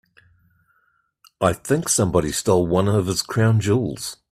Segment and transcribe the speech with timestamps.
[1.39, 4.17] I think somebody stole one of his crown jewels.